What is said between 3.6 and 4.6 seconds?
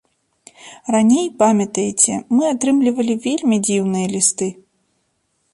дзіўныя лісты.